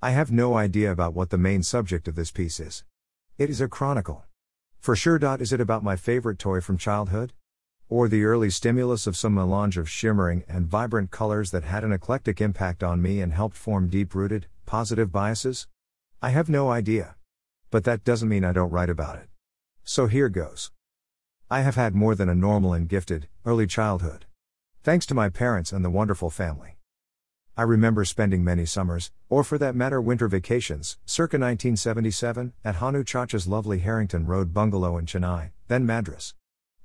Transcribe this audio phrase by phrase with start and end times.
[0.00, 2.84] I have no idea about what the main subject of this piece is.
[3.36, 4.24] It is a chronicle.
[4.78, 5.18] For sure.
[5.40, 7.32] Is it about my favorite toy from childhood?
[7.88, 11.90] Or the early stimulus of some melange of shimmering and vibrant colors that had an
[11.90, 15.66] eclectic impact on me and helped form deep rooted, positive biases?
[16.22, 17.16] I have no idea.
[17.72, 19.28] But that doesn't mean I don't write about it.
[19.82, 20.70] So here goes.
[21.50, 24.26] I have had more than a normal and gifted, early childhood.
[24.84, 26.77] Thanks to my parents and the wonderful family.
[27.58, 33.02] I remember spending many summers, or for that matter winter vacations, circa 1977, at Hanu
[33.02, 36.36] Chacha's lovely Harrington Road bungalow in Chennai, then Madras.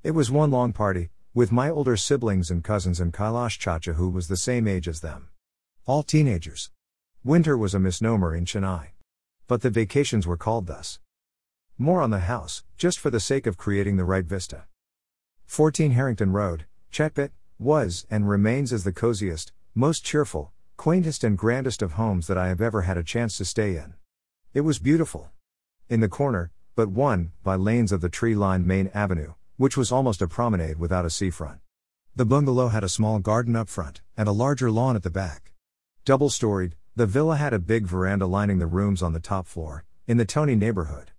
[0.01, 4.09] It was one long party, with my older siblings and cousins and Kailash Chacha who
[4.09, 5.29] was the same age as them.
[5.85, 6.71] All teenagers.
[7.23, 8.93] Winter was a misnomer in Chennai.
[9.45, 10.97] But the vacations were called thus.
[11.77, 14.63] More on the house, just for the sake of creating the right vista.
[15.45, 17.29] 14 Harrington Road, Chetpet,
[17.59, 22.47] was and remains as the coziest, most cheerful, quaintest and grandest of homes that I
[22.47, 23.93] have ever had a chance to stay in.
[24.53, 25.29] It was beautiful.
[25.89, 29.91] In the corner, but one, by lanes of the tree lined main avenue, which was
[29.91, 31.59] almost a promenade without a seafront.
[32.15, 35.53] The bungalow had a small garden up front, and a larger lawn at the back.
[36.05, 39.85] Double storied, the villa had a big veranda lining the rooms on the top floor,
[40.07, 41.11] in the Tony neighborhood.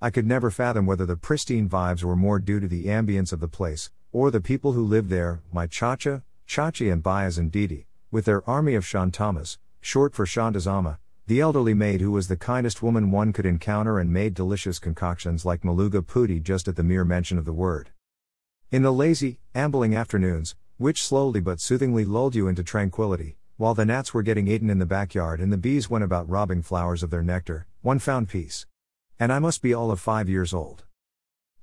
[0.00, 3.40] I could never fathom whether the pristine vibes were more due to the ambience of
[3.40, 7.86] the place, or the people who lived there, my Chacha, Chachi and Bayas and Didi,
[8.16, 12.82] with their army of Shantamas, short for Shantazama, the elderly maid who was the kindest
[12.82, 17.04] woman one could encounter and made delicious concoctions like Maluga Pudi just at the mere
[17.04, 17.90] mention of the word.
[18.70, 23.84] In the lazy, ambling afternoons, which slowly but soothingly lulled you into tranquility, while the
[23.84, 27.10] gnats were getting eaten in the backyard and the bees went about robbing flowers of
[27.10, 28.64] their nectar, one found peace.
[29.20, 30.85] And I must be all of five years old.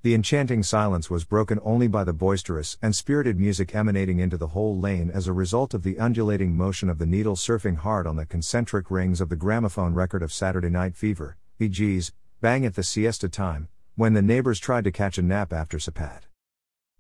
[0.04, 4.48] The enchanting silence was broken only by the boisterous and spirited music emanating into the
[4.48, 8.18] whole lane as a result of the undulating motion of the needle surfing hard on
[8.18, 12.76] the concentric rings of the gramophone record of Saturday Night Fever, Bee Gees, bang at
[12.76, 16.24] the siesta time, when the neighbors tried to catch a nap after Sapat.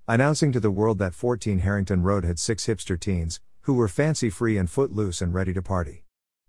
[0.07, 4.29] Announcing to the world that 14 Harrington Road had six hipster teens, who were fancy
[4.29, 6.05] free and footloose and ready to party.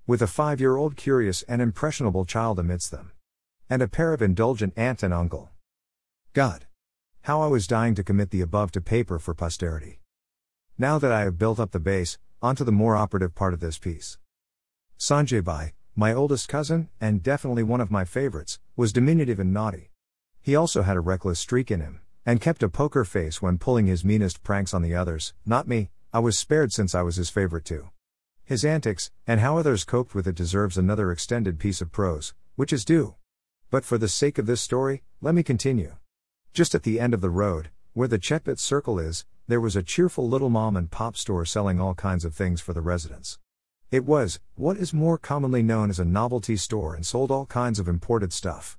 [0.06, 3.10] With a five year old curious and impressionable child amidst them.
[3.68, 5.50] And a pair of indulgent aunt and uncle.
[6.34, 6.66] God.
[7.22, 10.00] How I was dying to commit the above to paper for posterity.
[10.76, 13.78] Now that I have built up the base, onto the more operative part of this
[13.78, 14.18] piece.
[14.98, 19.92] Sanjay Bai, my oldest cousin, and definitely one of my favorites, was diminutive and naughty.
[20.42, 23.86] He also had a reckless streak in him, and kept a poker face when pulling
[23.86, 27.30] his meanest pranks on the others, not me, I was spared since I was his
[27.30, 27.90] favorite too.
[28.44, 32.72] His antics, and how others coped with it deserves another extended piece of prose, which
[32.72, 33.14] is due.
[33.70, 35.94] But for the sake of this story, let me continue.
[36.54, 39.82] Just at the end of the road, where the Chetpet Circle is, there was a
[39.82, 43.40] cheerful little mom and pop store selling all kinds of things for the residents.
[43.90, 47.80] It was, what is more commonly known as a novelty store and sold all kinds
[47.80, 48.78] of imported stuff.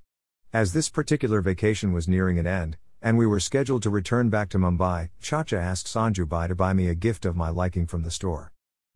[0.53, 4.47] As this particular vacation was nearing an end, and we were scheduled to return back
[4.51, 8.03] to Mumbai, Chacha asked Sanju Bai to buy me a gift of my liking from
[8.03, 8.53] the store.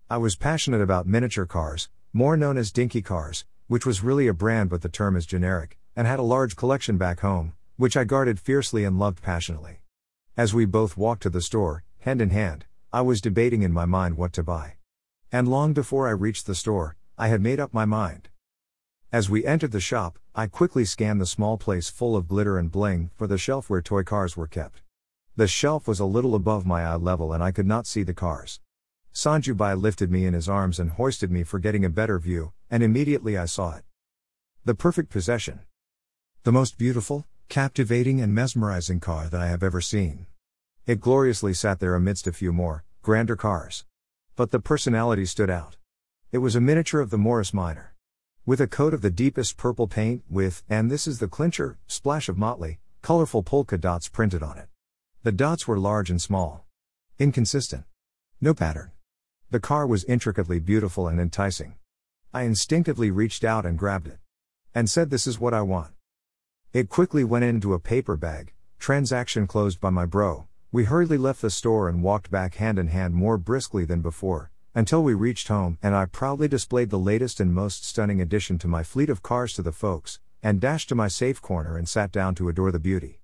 [0.10, 4.34] I was passionate about miniature cars, more known as dinky cars, which was really a
[4.34, 8.04] brand but the term is generic, and had a large collection back home, which I
[8.04, 9.80] guarded fiercely and loved passionately.
[10.36, 13.86] As we both walked to the store, hand in hand, I was debating in my
[13.86, 14.74] mind what to buy.
[15.32, 18.28] And long before I reached the store, I had made up my mind.
[19.14, 22.70] As we entered the shop, I quickly scanned the small place full of glitter and
[22.70, 24.82] bling for the shelf where toy cars were kept.
[25.38, 28.14] The shelf was a little above my eye level and I could not see the
[28.14, 28.60] cars.
[29.14, 32.84] Sanjubai lifted me in his arms and hoisted me for getting a better view, and
[32.84, 33.86] immediately I saw it.
[34.66, 35.62] The perfect possession.
[36.44, 40.28] The most beautiful, captivating and mesmerizing car that I have ever seen.
[40.86, 43.86] It gloriously sat there amidst a few more, grander cars.
[44.36, 45.76] But the personality stood out.
[46.32, 47.96] It was a miniature of the Morris Minor.
[48.46, 52.30] With a coat of the deepest purple paint, with, and this is the clincher, splash
[52.30, 54.68] of motley, colorful polka dots printed on it.
[55.24, 56.68] The dots were large and small.
[57.18, 57.86] Inconsistent.
[58.40, 58.92] No pattern.
[59.50, 61.74] The car was intricately beautiful and enticing.
[62.32, 64.20] I instinctively reached out and grabbed it.
[64.76, 65.94] And said, This is what I want.
[66.72, 70.46] It quickly went into a paper bag, transaction closed by my bro.
[70.72, 74.52] We hurriedly left the store and walked back hand in hand more briskly than before,
[74.76, 78.68] until we reached home and I proudly displayed the latest and most stunning addition to
[78.68, 82.12] my fleet of cars to the folks, and dashed to my safe corner and sat
[82.12, 83.20] down to adore the beauty.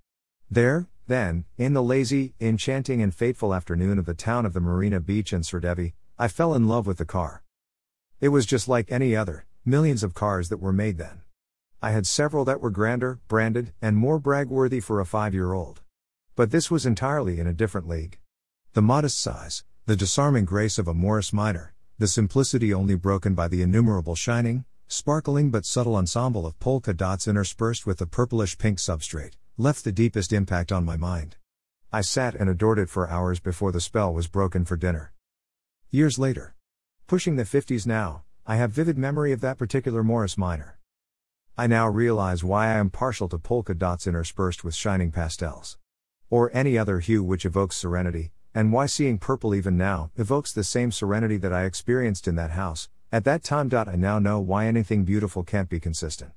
[0.50, 4.98] There, then, in the lazy, enchanting, and fateful afternoon of the town of the Marina
[4.98, 7.44] Beach and Sridevi, I fell in love with the car.
[8.20, 11.22] It was just like any other, millions of cars that were made then.
[11.82, 15.82] I had several that were grander, branded, and more brag-worthy for a five-year-old.
[16.34, 18.18] But this was entirely in a different league.
[18.72, 23.48] The modest size, the disarming grace of a Morris Minor, the simplicity only broken by
[23.48, 28.78] the innumerable shining, sparkling but subtle ensemble of polka dots interspersed with the purplish pink
[28.78, 31.36] substrate, left the deepest impact on my mind.
[31.92, 35.12] I sat and adored it for hours before the spell was broken for dinner.
[35.90, 36.54] Years later,
[37.06, 40.78] pushing the 50s now, I have vivid memory of that particular Morris Minor.
[41.58, 45.78] I now realize why I am partial to polka dots interspersed with shining pastels.
[46.28, 50.62] Or any other hue which evokes serenity, and why seeing purple even now evokes the
[50.62, 52.90] same serenity that I experienced in that house.
[53.10, 53.70] At that time.
[53.72, 56.32] I now know why anything beautiful can't be consistent.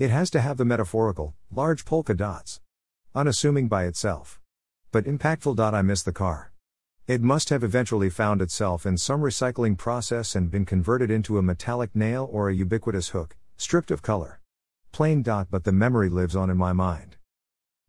[0.00, 2.60] It has to have the metaphorical, large polka dots.
[3.14, 4.40] Unassuming by itself.
[4.90, 5.60] But impactful.
[5.60, 6.50] I miss the car.
[7.06, 11.42] It must have eventually found itself in some recycling process and been converted into a
[11.42, 14.40] metallic nail or a ubiquitous hook, stripped of color.
[14.96, 15.20] Plain.
[15.20, 17.18] dot But the memory lives on in my mind.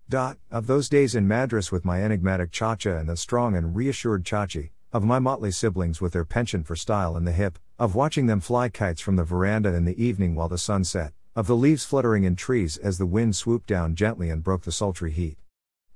[0.09, 4.25] Dot, of those days in Madras with my enigmatic Chacha and the strong and reassured
[4.25, 8.25] Chachi, of my motley siblings with their penchant for style in the hip, of watching
[8.25, 11.55] them fly kites from the veranda in the evening while the sun set, of the
[11.55, 15.37] leaves fluttering in trees as the wind swooped down gently and broke the sultry heat.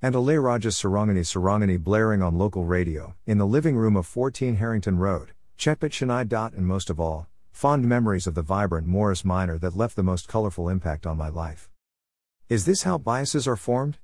[0.02, 4.98] And Ilaiyaraaja's Sarangani Sarangani blaring on local radio, in the living room of 14 Harrington
[4.98, 6.56] Road, Chetpet Chennai.
[6.56, 10.28] And most of all, fond memories of the vibrant Morris Minor that left the most
[10.28, 11.70] colorful impact on my life.
[12.50, 13.98] Is this how biases are formed?